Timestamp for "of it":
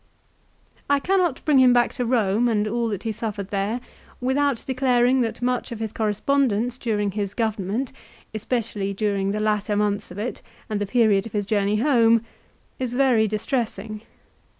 10.09-10.41